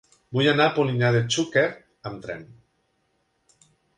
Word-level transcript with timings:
Vull 0.35 0.47
anar 0.51 0.65
a 0.69 0.73
Polinyà 0.77 1.11
de 1.15 1.19
Xúquer 1.35 1.65
amb 2.11 2.19
tren. 2.25 2.43